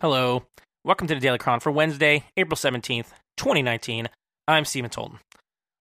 [0.00, 0.44] Hello.
[0.82, 4.08] Welcome to the Daily Chron for Wednesday, April 17th, 2019.
[4.48, 5.18] I'm Stephen Tolton.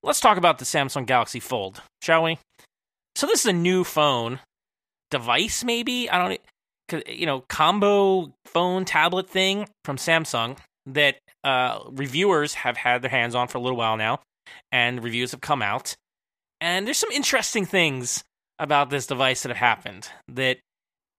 [0.04, 2.38] Let's talk about the Samsung Galaxy Fold, shall we?
[3.16, 4.42] So this is a new phone
[5.10, 6.38] device maybe, I
[6.92, 10.58] don't you know, combo phone tablet thing from Samsung
[10.88, 11.16] that
[11.46, 14.20] uh, reviewers have had their hands on for a little while now
[14.70, 15.96] and reviews have come out.
[16.60, 18.26] And there's some interesting things
[18.60, 20.58] about this device that have happened that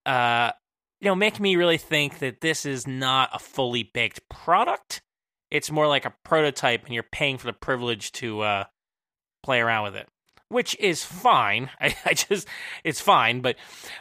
[0.05, 0.51] uh,
[1.01, 5.01] you know, make me really think that this is not a fully baked product.
[5.51, 8.65] It's more like a prototype, and you're paying for the privilege to uh,
[9.43, 10.09] play around with it,
[10.49, 11.71] which is fine.
[11.81, 12.47] I, I just,
[12.85, 13.57] it's fine, but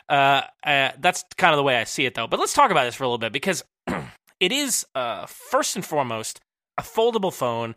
[0.09, 2.27] uh, uh, that's kind of the way I see it, though.
[2.27, 3.63] But let's talk about this for a little bit because
[4.39, 6.41] it is uh, first and foremost
[6.77, 7.75] a foldable phone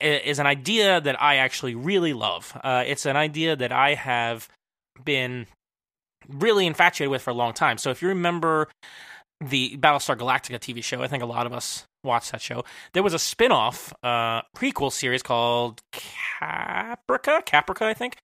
[0.00, 2.58] is an idea that I actually really love.
[2.62, 4.48] Uh, it's an idea that I have
[5.04, 5.46] been
[6.28, 7.78] really infatuated with for a long time.
[7.78, 8.68] So if you remember
[9.40, 12.64] the Battlestar Galactica TV show, I think a lot of us watched that show.
[12.94, 18.16] There was a spin-off uh, prequel series called Caprica, Caprica, I think.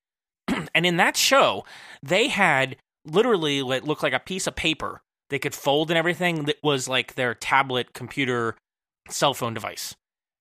[0.73, 1.65] and in that show,
[2.03, 6.45] they had literally what looked like a piece of paper they could fold and everything
[6.45, 8.55] that was like their tablet computer
[9.09, 9.95] cell phone device.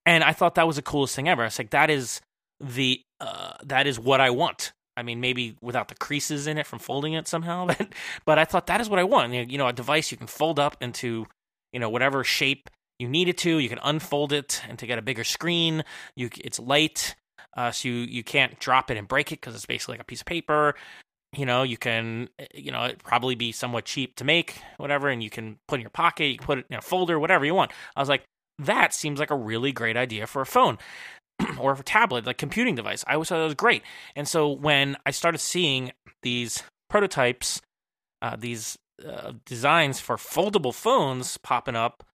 [0.06, 1.42] And I thought that was the coolest thing ever.
[1.42, 2.20] I was like, that is
[2.60, 4.72] the uh, that is what I want.
[4.98, 7.66] I mean, maybe without the creases in it from folding it somehow.
[7.78, 9.32] But, but I thought that is what I want.
[9.32, 11.26] You know, a device you can fold up into,
[11.72, 12.68] you know, whatever shape
[12.98, 13.58] you need it to.
[13.58, 15.84] You can unfold it and to get a bigger screen.
[16.16, 17.14] You, it's light,
[17.56, 20.04] uh, so you you can't drop it and break it because it's basically like a
[20.04, 20.74] piece of paper.
[21.36, 25.08] You know, you can, eh, you know, it probably be somewhat cheap to make, whatever,
[25.08, 26.26] and you can put in your pocket.
[26.26, 27.70] You can put it in a folder, whatever you want.
[27.94, 28.24] I was like,
[28.58, 30.78] that seems like a really great idea for a phone.
[31.58, 33.04] or a tablet, like computing device.
[33.06, 33.82] I always thought that was great.
[34.16, 37.60] And so when I started seeing these prototypes,
[38.22, 42.04] uh, these uh, designs for foldable phones popping up,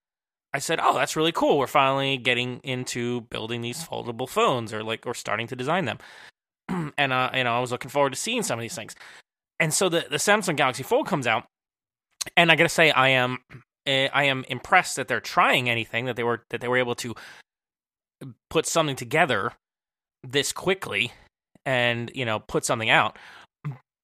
[0.52, 1.58] I said, "Oh, that's really cool.
[1.58, 5.98] We're finally getting into building these foldable phones, or like, or starting to design them."
[6.96, 8.94] and uh, you know, I was looking forward to seeing some of these things.
[9.58, 11.44] And so the the Samsung Galaxy Fold comes out,
[12.36, 13.38] and I gotta say, I am
[13.86, 16.94] eh, I am impressed that they're trying anything that they were that they were able
[16.96, 17.14] to
[18.50, 19.52] put something together
[20.22, 21.12] this quickly
[21.66, 23.18] and you know put something out.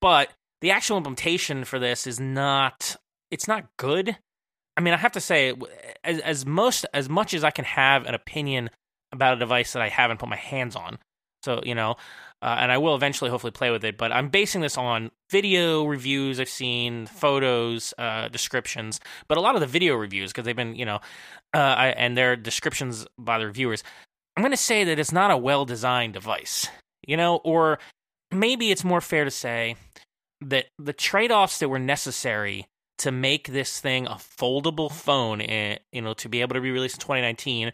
[0.01, 2.97] But the actual implementation for this is not
[3.31, 4.17] it's not good.
[4.77, 5.55] I mean i have to say
[6.05, 8.71] as, as most as much as i can have an opinion
[9.13, 10.99] about a device that i haven't put my hands on
[11.43, 11.97] so you know
[12.43, 15.85] uh, and i will eventually hopefully play with it but i'm basing this on video
[15.85, 20.57] reviews i've seen photos uh, descriptions but a lot of the video reviews because they've
[20.57, 21.01] been you know
[21.53, 23.83] uh, I, and their descriptions by the reviewers
[24.37, 26.69] I'm going to say that it's not a well designed device,
[27.07, 27.79] you know, or
[28.31, 29.77] maybe it's more fair to say
[30.41, 32.67] that the trade offs that were necessary
[32.99, 36.71] to make this thing a foldable phone, eh, you know, to be able to be
[36.71, 37.73] released in 2019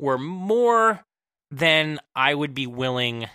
[0.00, 1.04] were more
[1.50, 3.26] than I would be willing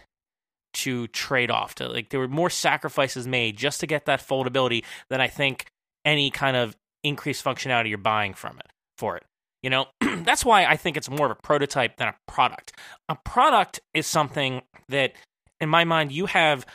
[0.74, 4.84] to trade off to like there were more sacrifices made just to get that foldability
[5.10, 5.68] than I think
[6.04, 9.24] any kind of increased functionality you're buying from it for it.
[9.62, 12.74] You know, that's why I think it's more of a prototype than a product.
[13.08, 15.14] A product is something that,
[15.62, 16.66] in my mind, you have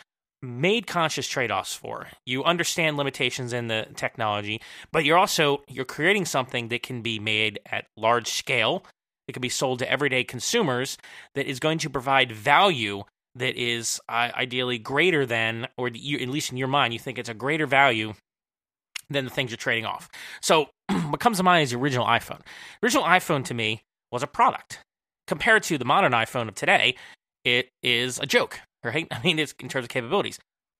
[0.40, 2.06] made conscious trade-offs for.
[2.24, 4.60] You understand limitations in the technology,
[4.92, 8.84] but you're also you're creating something that can be made at large scale.
[9.28, 10.96] It can be sold to everyday consumers
[11.34, 16.50] that is going to provide value that is uh, ideally greater than, or at least
[16.50, 18.14] in your mind, you think it's a greater value
[19.10, 20.08] than the things you're trading off.
[20.40, 22.40] So what comes to mind is the original iPhone.
[22.80, 24.80] The original iPhone to me was a product.
[25.26, 26.96] Compared to the modern iPhone of today,
[27.44, 29.06] it is a joke, right?
[29.10, 30.38] I mean, it's in terms of capabilities.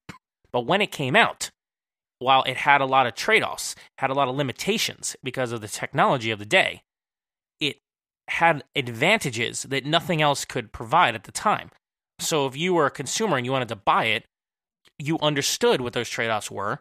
[0.51, 1.51] But when it came out,
[2.21, 5.61] while it had a lot of trade offs, had a lot of limitations because of
[5.61, 6.81] the technology of the day,
[8.39, 11.71] had advantages that nothing else could provide at the time.
[12.21, 14.25] So if you were a consumer and you wanted to buy it,
[14.99, 16.81] you understood what those trade offs were,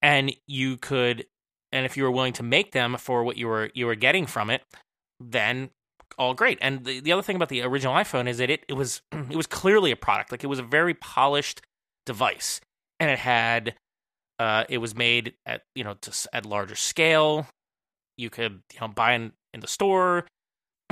[0.00, 1.26] and you could
[1.72, 4.26] and if you were willing to make them for what you were you were getting
[4.26, 4.62] from it,
[5.20, 5.70] then
[6.16, 6.58] all great.
[6.60, 9.36] And the, the other thing about the original iPhone is that it, it was it
[9.36, 10.30] was clearly a product.
[10.30, 11.60] Like it was a very polished
[12.06, 12.60] device,
[13.00, 13.74] and it had
[14.38, 17.48] uh, it was made at you know to, at larger scale.
[18.16, 20.26] You could you know buy in in the store.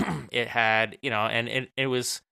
[0.31, 2.23] it had you know, and it it was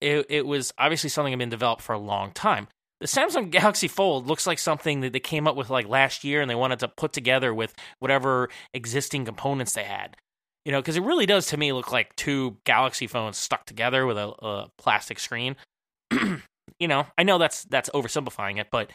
[0.00, 2.68] it it was obviously something that had been developed for a long time
[3.02, 6.40] the Samsung Galaxy Fold looks like something that they came up with like last year
[6.40, 10.16] and they wanted to put together with whatever existing components they had.
[10.64, 14.06] You know, because it really does to me look like two Galaxy phones stuck together
[14.06, 15.56] with a, a plastic screen.
[16.12, 18.92] you know, I know that's that's oversimplifying it, but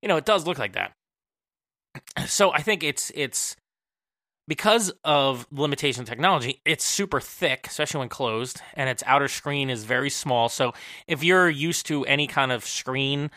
[0.00, 0.92] you know, it does look like that.
[2.26, 3.56] So I think it's it's
[4.50, 9.84] because of limitation technology, it's super thick, especially when closed, and its outer screen is
[9.84, 10.48] very small.
[10.48, 10.72] So
[11.06, 13.30] if you're used to any kind of screen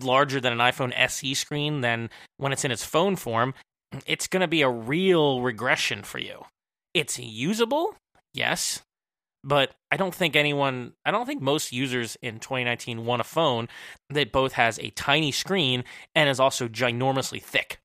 [0.00, 2.08] larger than an iPhone SE screen, then
[2.38, 3.52] when it's in its phone form,
[4.06, 6.46] it's going to be a real regression for you.
[6.94, 7.94] It's usable,
[8.32, 8.80] yes,
[9.44, 13.68] but I don't think anyone, I don't think most users in 2019 want a phone
[14.08, 17.78] that both has a tiny screen and is also ginormously thick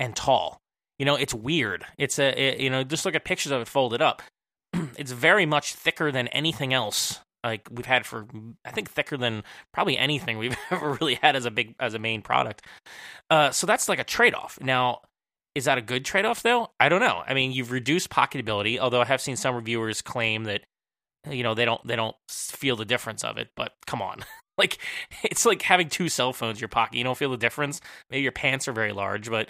[0.00, 0.60] and tall.
[0.98, 1.84] You know, it's weird.
[1.98, 4.22] It's a, it, you know, just look at pictures of it folded up.
[4.96, 8.26] it's very much thicker than anything else like we've had for
[8.64, 11.98] I think thicker than probably anything we've ever really had as a big as a
[11.98, 12.62] main product.
[13.30, 14.58] Uh, so that's like a trade off.
[14.60, 15.00] Now,
[15.54, 16.70] is that a good trade off though?
[16.80, 17.22] I don't know.
[17.26, 20.62] I mean, you've reduced pocketability, although I have seen some reviewers claim that
[21.30, 23.48] you know they don't they don't feel the difference of it.
[23.56, 24.24] But come on.
[24.58, 24.78] like
[25.22, 26.98] it's like having two cell phones in your pocket.
[26.98, 27.80] You don't feel the difference.
[28.10, 29.48] Maybe your pants are very large, but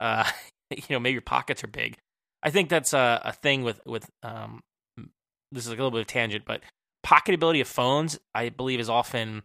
[0.00, 0.28] uh,
[0.70, 1.96] you know maybe your pockets are big.
[2.42, 4.60] I think that's a, a thing with with um,
[5.52, 6.62] this is a little bit of tangent, but
[7.04, 9.42] pocketability of phones, I believe, is often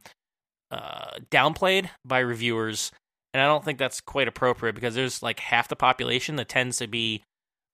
[0.71, 2.91] uh, downplayed by reviewers,
[3.33, 6.77] and I don't think that's quite appropriate because there's like half the population that tends
[6.77, 7.24] to be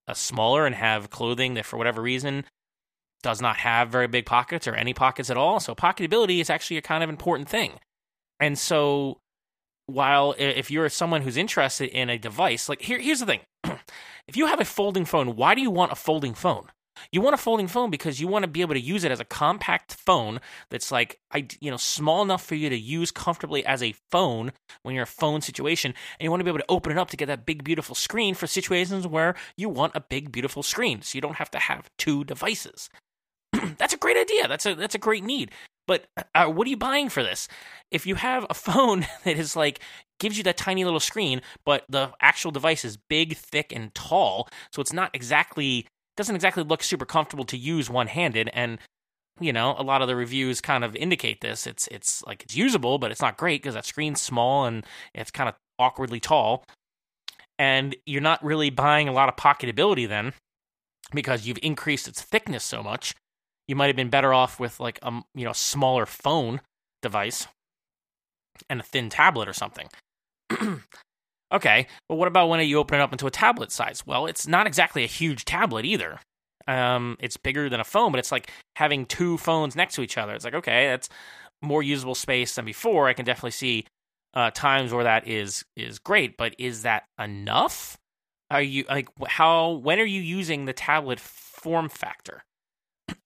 [0.07, 2.45] uh, smaller and have clothing that, for whatever reason,
[3.23, 5.59] does not have very big pockets or any pockets at all.
[5.59, 7.73] So pocketability is actually a kind of important thing,
[8.39, 9.19] and so
[9.87, 13.39] while if you're someone who's interested in a device, like here, here's the thing.
[14.27, 16.67] if you have a folding phone, why do you want a folding phone?
[17.11, 19.19] You want a folding phone because you want to be able to use it as
[19.19, 20.39] a compact phone
[20.69, 24.51] that's like I you know small enough for you to use comfortably as a phone
[24.83, 27.09] when you're a phone situation and you want to be able to open it up
[27.11, 31.01] to get that big beautiful screen for situations where you want a big beautiful screen
[31.01, 32.89] so you don't have to have two devices.
[33.77, 34.47] that's a great idea.
[34.47, 35.51] That's a that's a great need.
[35.87, 36.05] But
[36.35, 37.47] uh, what are you buying for this?
[37.91, 39.79] If you have a phone that is like
[40.19, 44.49] gives you that tiny little screen, but the actual device is big, thick, and tall,
[44.71, 45.87] so it's not exactly
[46.17, 48.49] doesn't exactly look super comfortable to use one handed.
[48.53, 48.79] And
[49.39, 51.67] you know, a lot of the reviews kind of indicate this.
[51.67, 55.31] It's it's like it's usable, but it's not great because that screen's small and it's
[55.31, 56.65] kind of awkwardly tall.
[57.59, 60.33] And you're not really buying a lot of pocketability then
[61.13, 63.15] because you've increased its thickness so much.
[63.67, 66.61] You might have been better off with like a you know smaller phone
[67.01, 67.47] device
[68.69, 69.87] and a thin tablet or something.
[71.51, 74.05] Okay, but what about when you open it up into a tablet size?
[74.05, 76.19] Well, it's not exactly a huge tablet either.
[76.67, 80.17] Um, it's bigger than a phone, but it's like having two phones next to each
[80.17, 80.33] other.
[80.33, 81.07] It's like okay, that's
[81.61, 83.07] more usable space than before.
[83.07, 83.85] I can definitely see
[84.33, 87.97] uh, times where that is is great, but is that enough?
[88.51, 89.71] Are you like how?
[89.71, 92.43] When are you using the tablet form factor?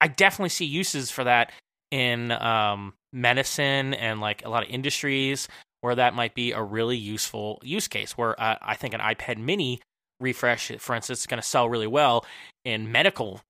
[0.02, 1.52] I definitely see uses for that
[1.92, 5.48] in um, medicine and like a lot of industries
[5.82, 8.18] where that might be a really useful use case.
[8.18, 9.80] Where uh, I think an iPad Mini
[10.20, 12.26] refresh, for instance, is going to sell really well
[12.66, 13.42] in medical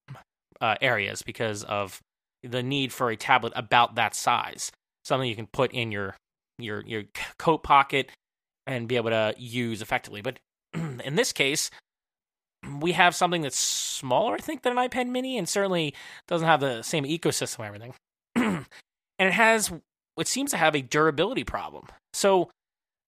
[0.59, 2.01] uh, areas because of
[2.43, 4.71] the need for a tablet about that size,
[5.03, 6.15] something you can put in your
[6.57, 7.03] your your
[7.37, 8.09] coat pocket
[8.67, 10.21] and be able to use effectively.
[10.21, 10.39] But
[10.73, 11.71] in this case,
[12.79, 15.93] we have something that's smaller, I think, than an iPad Mini, and certainly
[16.27, 17.93] doesn't have the same ecosystem and everything.
[18.35, 18.65] and
[19.19, 19.71] it has
[20.15, 21.87] what seems to have a durability problem.
[22.13, 22.49] So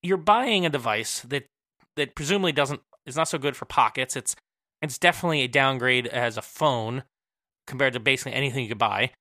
[0.02, 1.46] you're buying a device that
[1.96, 4.16] that presumably doesn't is not so good for pockets.
[4.16, 4.36] It's
[4.82, 7.04] it's definitely a downgrade as a phone
[7.68, 9.12] compared to basically anything you could buy.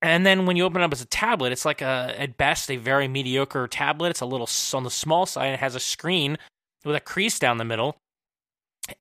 [0.00, 2.70] And then when you open it up as a tablet, it's like a at best
[2.70, 4.10] a very mediocre tablet.
[4.10, 5.54] It's a little on the small side.
[5.54, 6.38] It has a screen
[6.84, 7.96] with a crease down the middle.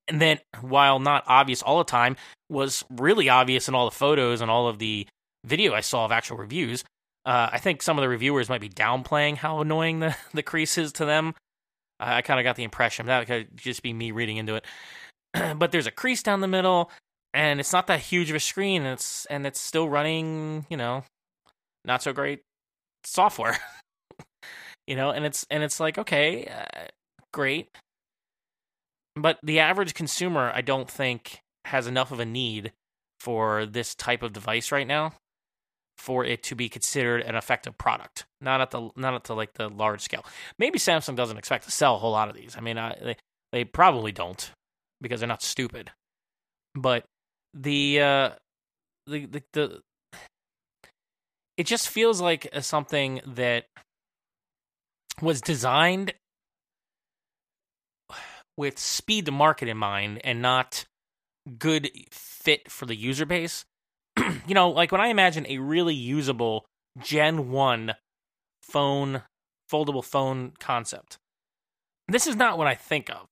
[0.08, 2.15] And then, while not obvious all the time,
[2.50, 5.08] was really obvious in all the photos and all of the
[5.46, 6.84] video I saw of actual reviews.
[7.25, 10.77] Uh, I think some of the reviewers might be downplaying how annoying the, the crease
[10.77, 11.34] is to them.
[12.00, 14.65] I, kind of got the impression that could just be me reading into it.
[15.58, 16.91] but there's a crease down the middle,
[17.34, 18.84] and it's not that huge of a screen.
[18.84, 21.03] And it's and it's still running, you know,
[21.86, 22.41] not so great
[23.03, 23.58] software.
[24.88, 26.86] you know, and it's and it's like okay, uh,
[27.34, 27.70] great,
[29.22, 32.72] but the average consumer, I don't think, has enough of a need
[33.20, 35.14] for this type of device right now
[35.98, 38.26] for it to be considered an effective product.
[38.40, 40.26] Not at the not at the like the large scale.
[40.60, 42.56] Maybe Samsung doesn't expect to sell a whole lot of these.
[42.58, 43.16] I mean, I, they
[43.52, 44.52] they probably don't
[45.02, 45.92] because they're not stupid.
[46.76, 47.06] But
[47.54, 48.30] the uh,
[49.08, 49.82] the the, the
[51.58, 53.66] it just feels like something that
[55.22, 56.14] was designed
[58.58, 60.86] with speed to market in mind and not
[61.60, 63.66] good fit for the user base.
[64.48, 66.66] you know, like when I imagine a really usable
[67.00, 67.96] Gen 1
[68.64, 69.22] phone,
[69.72, 71.18] foldable phone concept,
[72.08, 73.28] this is not what I think of.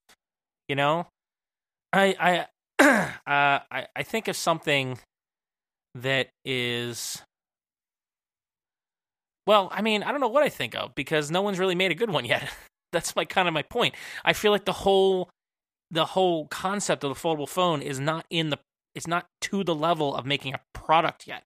[0.67, 1.07] You know?
[1.91, 2.45] I,
[2.79, 4.99] I, uh, I I think of something
[5.95, 7.21] that is
[9.47, 11.91] well, I mean, I don't know what I think of because no one's really made
[11.91, 12.49] a good one yet.
[12.95, 13.93] That's my kind of my point.
[14.23, 15.29] I feel like the whole
[15.91, 18.57] the whole concept of the foldable phone is not in the
[18.95, 21.43] it's not to the level of making a product yet.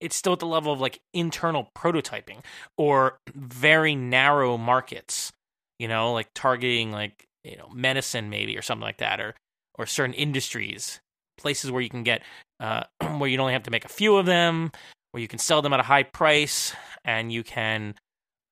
[0.00, 2.40] It's still at the level of like internal prototyping
[2.76, 5.32] or very narrow markets,
[5.78, 9.34] you know, like targeting like, you know, medicine maybe or something like that or
[9.78, 11.00] or certain industries,
[11.38, 12.22] places where you can get
[12.58, 12.82] uh
[13.18, 14.72] where you only have to make a few of them,
[15.12, 16.74] where you can sell them at a high price
[17.04, 17.94] and you can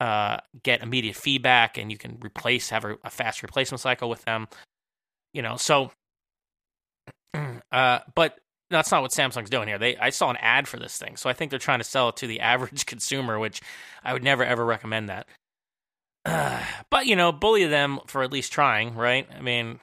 [0.00, 4.22] uh, get immediate feedback and you can replace have a, a, fast replacement cycle with
[4.24, 4.46] them
[5.32, 5.90] you know so
[7.72, 8.38] uh, but
[8.68, 9.78] that's not what samsung's doing here.
[9.78, 12.10] They i saw an ad for this thing so i think they're trying to sell
[12.10, 13.62] it to the average consumer which
[14.04, 15.26] i would never ever recommend that.
[16.24, 19.26] Uh, but you know bully them for at least trying right?
[19.36, 19.80] I mean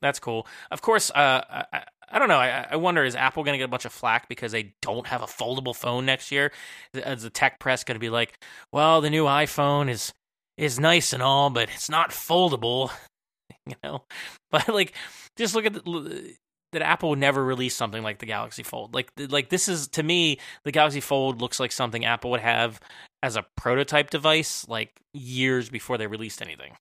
[0.00, 0.46] that's cool.
[0.70, 2.38] Of course uh, I, I don't know.
[2.38, 5.06] I, I wonder is Apple going to get a bunch of flack because they don't
[5.06, 6.52] have a foldable phone next year?
[6.94, 8.38] Uh, is the tech press going to be like,
[8.72, 10.12] "Well, the new iPhone is
[10.56, 12.90] is nice and all, but it's not foldable,"
[13.66, 14.04] you know?
[14.50, 14.94] But like,
[15.36, 16.36] just look at the,
[16.72, 18.94] that Apple would never release something like the Galaxy Fold.
[18.94, 22.80] Like, like this is to me, the Galaxy Fold looks like something Apple would have
[23.22, 26.76] as a prototype device, like years before they released anything.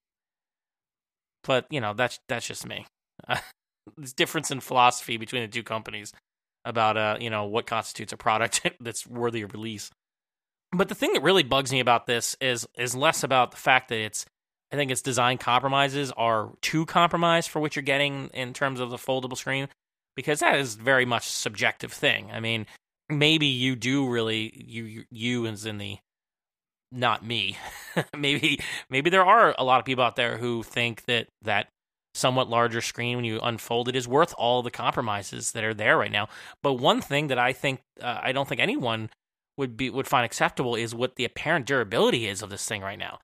[1.44, 2.86] But you know, that's that's just me.
[3.97, 6.13] this difference in philosophy between the two companies
[6.63, 9.91] about uh you know what constitutes a product that's worthy of release.
[10.71, 13.89] But the thing that really bugs me about this is is less about the fact
[13.89, 14.25] that it's
[14.71, 18.89] I think its design compromises are too compromised for what you're getting in terms of
[18.89, 19.69] the foldable screen
[20.15, 22.31] because that is very much a subjective thing.
[22.31, 22.65] I mean,
[23.09, 25.97] maybe you do really you you as in the
[26.91, 27.57] not me.
[28.17, 31.67] maybe maybe there are a lot of people out there who think that that
[32.15, 35.98] somewhat larger screen when you unfold it is worth all the compromises that are there
[35.98, 36.27] right now.
[36.63, 39.10] But one thing that I think uh, I don't think anyone
[39.57, 43.00] would be would find acceptable is what the apparent durability is of this thing right
[43.00, 43.19] now.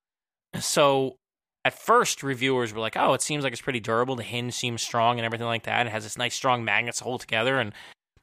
[0.60, 1.16] So
[1.64, 4.16] at first reviewers were like, "Oh, it seems like it's pretty durable.
[4.16, 5.88] The hinge seems strong and everything like that.
[5.88, 7.74] It has this nice strong magnets to hold together." And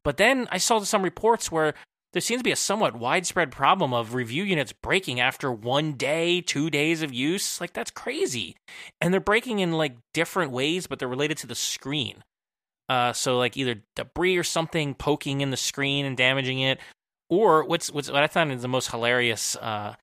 [0.05, 1.75] but then I saw some reports where
[2.13, 6.41] there seems to be a somewhat widespread problem of review units breaking after one day,
[6.41, 7.61] two days of use.
[7.61, 8.57] Like, that's crazy.
[9.01, 12.25] And they're breaking in like different ways, but they're related to the screen.
[12.89, 16.81] Uh, so like either debris or something poking in the screen and damaging it,
[17.29, 19.95] or what's what's what I found is the most hilarious uh,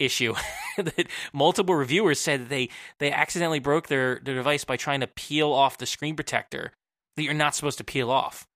[0.00, 0.34] issue
[0.76, 5.52] that multiple reviewers said they they accidentally broke their their device by trying to peel
[5.52, 6.72] off the screen protector
[7.16, 8.48] that you're not supposed to peel off.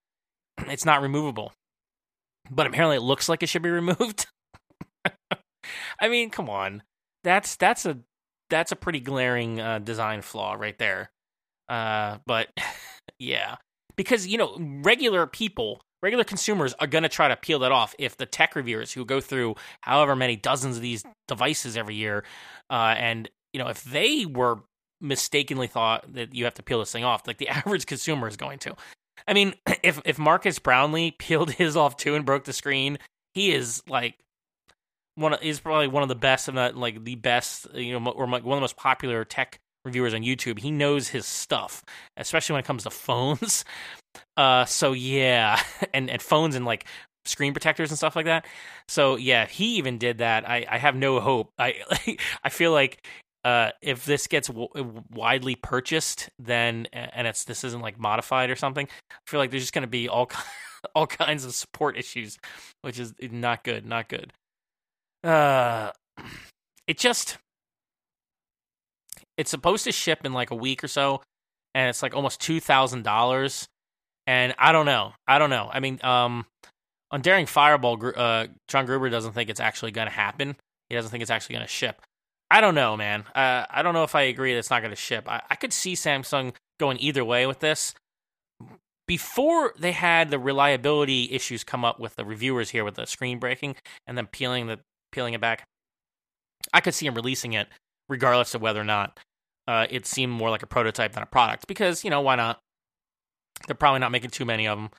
[0.67, 1.53] It's not removable
[2.51, 4.27] but apparently it looks like it should be removed.
[6.01, 6.83] I mean, come on,
[7.25, 7.99] that's that's a
[8.51, 11.11] that's a pretty glaring uh, design flaw right there.
[11.69, 12.49] Uh, but
[13.19, 13.57] yeah,
[13.97, 17.95] because you know regular people, regular consumers are gonna try to peel that off.
[17.99, 22.25] If the tech reviewers who go through however many dozens of these devices every year,
[22.71, 24.61] uh, and you know if they were
[25.01, 28.37] mistakenly thought that you have to peel this thing off, like the average consumer is
[28.37, 28.75] going to.
[29.29, 29.55] I mean,
[29.85, 32.99] if if Marques Brownlee peeled his off too and broke the screen,
[33.35, 34.17] he is like
[35.15, 38.11] one of, he's probably one of the best, if not like the best, you know,
[38.11, 40.59] or one of the most popular tech reviewers on YouTube.
[40.59, 41.85] He knows his stuff,
[42.17, 43.65] especially when it comes to phones.
[44.37, 45.61] Uh, so yeah,
[45.95, 46.87] and and phones and like
[47.25, 48.47] screen protectors and stuff like that.
[48.89, 50.49] So yeah, he even did that.
[50.49, 51.53] I I have no hope.
[51.59, 51.75] I
[52.43, 53.07] I feel like
[53.45, 58.57] uh, if this gets w- widely purchased, then and it's this isn't like modified or
[58.57, 60.31] something, I feel like there's just going to be all
[60.95, 62.39] all kinds of support issues,
[62.83, 64.33] which is not good, not good.
[65.23, 65.93] Uh,
[66.87, 67.39] it just
[69.37, 71.23] it's supposed to ship in like a week or so,
[71.75, 73.69] and it's like almost two thousand dollars,
[74.27, 75.71] and I don't know, I don't know.
[75.73, 76.45] I mean, um,
[77.11, 80.57] on Daring Fireball, uh, John Gruber doesn't think it's actually going to happen.
[80.89, 82.03] He doesn't think it's actually going to ship.
[82.51, 83.25] I don't know, man.
[83.35, 85.29] Uh, I don't know if I agree that it's not going to ship.
[85.29, 87.95] I, I could see Samsung going either way with this.
[89.07, 93.39] Before they had the reliability issues come up with the reviewers here with the screen
[93.39, 93.77] breaking
[94.07, 94.81] and then peeling the
[95.13, 95.65] peeling it back,
[96.73, 97.69] I could see them releasing it
[98.09, 99.19] regardless of whether or not
[99.67, 101.67] uh, it seemed more like a prototype than a product.
[101.67, 102.61] Because you know why not?
[103.67, 104.91] They're probably not making too many of them.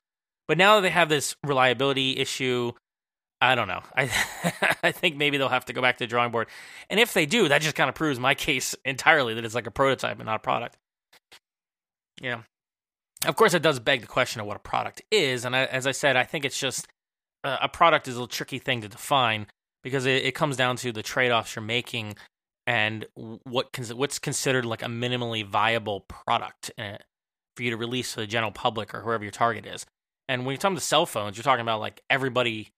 [0.47, 2.71] But now that they have this reliability issue,
[3.41, 3.81] I don't know.
[3.95, 4.11] I
[4.83, 6.47] I think maybe they'll have to go back to the drawing board.
[6.89, 9.67] And if they do, that just kind of proves my case entirely that it's like
[9.67, 10.77] a prototype and not a product.
[12.21, 12.43] Yeah.
[13.25, 15.45] Of course, it does beg the question of what a product is.
[15.45, 16.87] And I, as I said, I think it's just
[17.43, 19.47] uh, a product is a tricky thing to define
[19.83, 22.15] because it, it comes down to the trade offs you're making
[22.67, 26.71] and what what's considered like a minimally viable product.
[26.77, 29.85] for you to release to the general public or whoever your target is.
[30.29, 32.69] And when you're talking to cell phones, you're talking about like everybody,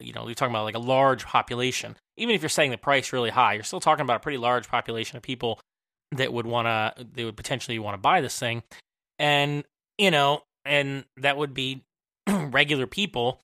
[0.00, 1.96] you know, you're talking about like a large population.
[2.16, 4.68] Even if you're setting the price really high, you're still talking about a pretty large
[4.68, 5.60] population of people
[6.12, 8.62] that would want to, they would potentially want to buy this thing.
[9.18, 9.64] And,
[9.98, 11.84] you know, and that would be
[12.28, 13.40] regular people.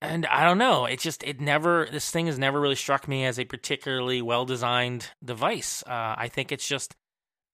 [0.00, 0.84] And I don't know.
[0.84, 4.44] It just, it never, this thing has never really struck me as a particularly well
[4.44, 5.82] designed device.
[5.86, 6.94] Uh, I think it's just,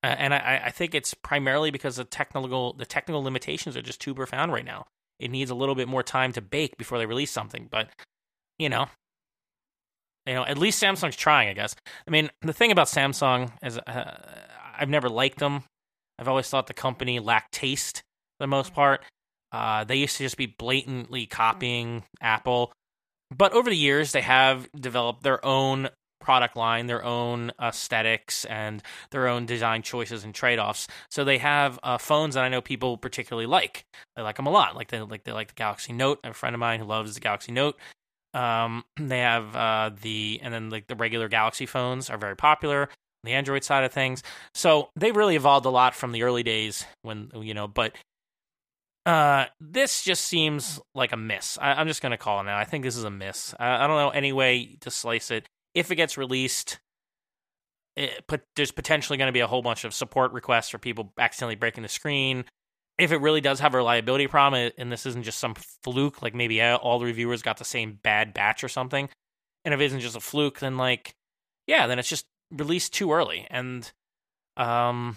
[0.02, 4.00] uh, and I, I think it's primarily because the technical the technical limitations are just
[4.00, 4.86] too profound right now.
[5.19, 7.69] It needs a little bit more time to bake before they release something.
[7.71, 7.88] But
[8.59, 8.87] you know,
[10.26, 11.49] you know, at least Samsung's trying.
[11.49, 11.75] I guess.
[12.07, 14.19] I mean, the thing about Samsung is, uh,
[14.78, 15.64] I've never liked them.
[16.19, 17.99] I've always thought the company lacked taste
[18.38, 19.04] for the most part.
[19.50, 22.73] Uh, they used to just be blatantly copying Apple.
[23.35, 25.88] But over the years, they have developed their own
[26.23, 30.87] product line, their own aesthetics, and their own design choices and trade offs.
[31.11, 33.85] So they have uh, phones that I know people particularly like.
[34.17, 34.75] They like them a lot.
[34.75, 36.21] Like they like they like the Galaxy Note.
[36.25, 37.79] a friend of mine who loves the Galaxy Note.
[38.35, 42.88] Um, they have uh, the and then like the regular Galaxy phones are very popular.
[43.25, 46.85] The Android side of things, so they've really evolved a lot from the early days
[47.02, 47.69] when you know.
[47.69, 47.95] But
[49.07, 51.59] uh, this just seems like a miss.
[51.61, 52.59] I, am just gonna call it now.
[52.59, 53.55] I think this is a miss.
[53.59, 56.79] I, I don't know any way to slice it if it gets released,
[57.97, 61.12] it, but there's potentially going to be a whole bunch of support requests for people
[61.19, 62.45] accidentally breaking the screen.
[62.99, 66.35] If it really does have a reliability problem, and this isn't just some fluke, like
[66.35, 69.09] maybe all the reviewers got the same bad batch or something,
[69.64, 71.14] and if it isn't just a fluke, then like,
[71.67, 73.91] yeah, then it's just released too early, and
[74.59, 75.17] um,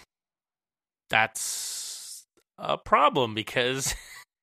[1.10, 2.26] that's
[2.58, 3.94] a problem because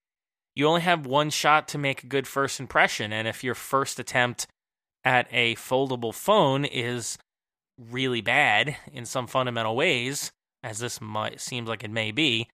[0.55, 3.99] you only have one shot to make a good first impression, and if your first
[3.99, 4.47] attempt
[5.05, 7.19] at a foldable phone is
[7.79, 10.31] really bad in some fundamental ways,
[10.63, 12.49] as this might seems like it may be,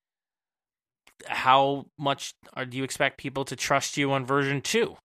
[1.27, 4.97] how much are, do you expect people to trust you on version two?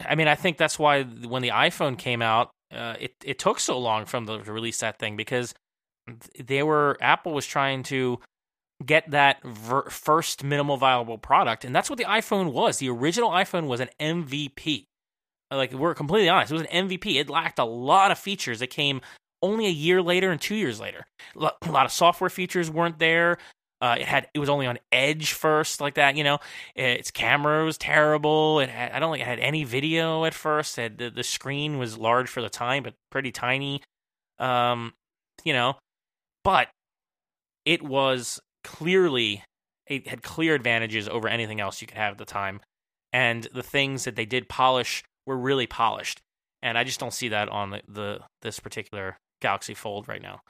[0.00, 3.60] I mean, I think that's why when the iPhone came out, uh, it it took
[3.60, 5.54] so long from the, to release that thing because
[6.38, 8.18] they were Apple was trying to
[8.84, 12.78] get that ver- first minimal viable product, and that's what the iPhone was.
[12.78, 14.86] The original iPhone was an MVP.
[15.56, 17.16] Like we're completely honest, it was an MVP.
[17.16, 19.00] It lacked a lot of features that came
[19.42, 21.06] only a year later and two years later.
[21.36, 23.38] A lot of software features weren't there.
[23.80, 26.16] Uh, it had it was only on Edge first, like that.
[26.16, 26.38] You know,
[26.76, 28.60] its camera was terrible.
[28.60, 30.76] It had, I don't think it had any video at first.
[30.76, 33.82] Had, the the screen was large for the time, but pretty tiny.
[34.38, 34.94] Um,
[35.42, 35.78] you know,
[36.44, 36.68] but
[37.64, 39.42] it was clearly
[39.88, 42.60] it had clear advantages over anything else you could have at the time,
[43.12, 46.20] and the things that they did polish were really polished,
[46.62, 50.40] and I just don't see that on the, the this particular Galaxy Fold right now.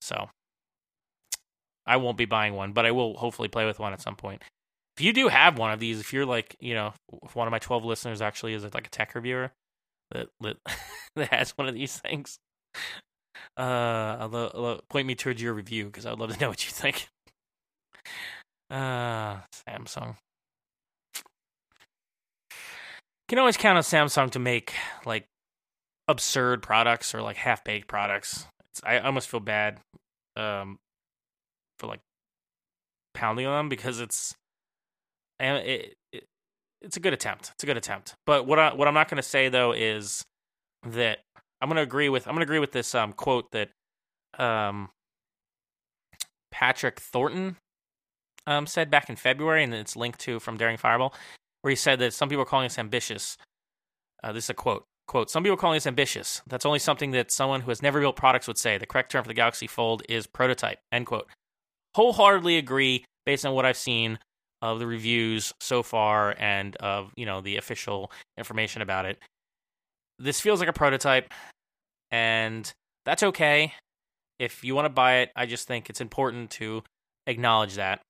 [0.00, 0.28] So
[1.86, 4.42] I won't be buying one, but I will hopefully play with one at some point.
[4.96, 6.92] If you do have one of these, if you're like, you know,
[7.24, 9.52] if one of my 12 listeners actually is like a tech reviewer
[10.10, 10.56] that that,
[11.16, 12.38] that has one of these things,
[13.56, 16.64] uh, I'll, I'll point me towards your review because I would love to know what
[16.64, 17.08] you think.
[18.70, 20.16] Uh, Samsung
[23.30, 24.74] can always count on Samsung to make
[25.06, 25.24] like
[26.08, 28.44] absurd products or like half baked products.
[28.72, 29.78] It's, I almost feel bad
[30.36, 30.78] um,
[31.78, 32.00] for like
[33.14, 34.34] pounding on them because it's
[35.38, 36.24] it, it,
[36.82, 37.52] it's a good attempt.
[37.54, 38.14] It's a good attempt.
[38.26, 40.24] But what I what I'm not going to say though is
[40.84, 41.20] that
[41.60, 43.70] I'm going to agree with I'm going to agree with this um, quote that
[44.40, 44.88] um,
[46.50, 47.58] Patrick Thornton
[48.48, 51.14] um, said back in February, and it's linked to from Daring Fireball
[51.62, 53.36] where he said that some people are calling us ambitious.
[54.22, 54.84] Uh, this is a quote.
[55.06, 56.40] Quote, some people are calling us ambitious.
[56.46, 58.78] That's only something that someone who has never built products would say.
[58.78, 60.78] The correct term for the Galaxy Fold is prototype.
[60.92, 61.28] End quote.
[61.96, 64.18] Wholeheartedly agree based on what I've seen
[64.62, 69.18] of the reviews so far and of, you know, the official information about it.
[70.18, 71.32] This feels like a prototype,
[72.10, 72.70] and
[73.06, 73.72] that's okay.
[74.38, 76.82] If you want to buy it, I just think it's important to
[77.26, 78.00] acknowledge that.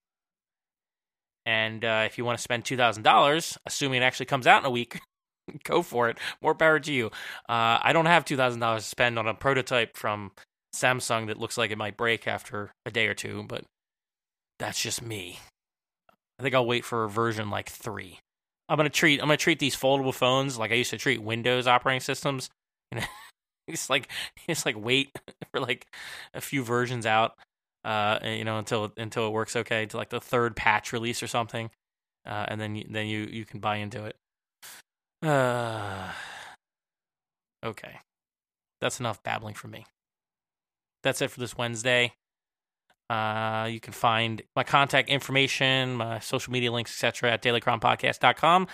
[1.50, 4.62] And uh, if you want to spend two thousand dollars, assuming it actually comes out
[4.62, 5.00] in a week,
[5.64, 6.16] go for it.
[6.40, 7.06] More power to you.
[7.48, 10.30] Uh, I don't have two thousand dollars to spend on a prototype from
[10.72, 13.64] Samsung that looks like it might break after a day or two, but
[14.60, 15.40] that's just me.
[16.38, 18.20] I think I'll wait for a version like three.
[18.68, 21.66] I'm gonna treat I'm gonna treat these foldable phones like I used to treat Windows
[21.66, 22.48] operating systems.
[22.92, 23.06] You know,
[23.68, 24.08] it's like
[24.48, 25.16] it's like wait
[25.52, 25.86] for like
[26.34, 27.34] a few versions out
[27.84, 31.26] uh, you know, until until it works okay to like the third patch release or
[31.26, 31.70] something,
[32.26, 34.16] uh, and then then you you can buy into it.
[35.22, 36.10] Uh,
[37.64, 38.00] okay,
[38.80, 39.86] that's enough babbling from me.
[41.02, 42.12] That's it for this Wednesday.
[43.08, 47.32] Uh, you can find my contact information, my social media links, etc.
[47.32, 48.68] at dailychronpodcast.com.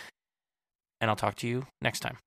[1.01, 2.19] And I'll talk to you next time.